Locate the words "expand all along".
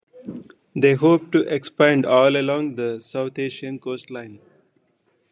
1.41-2.73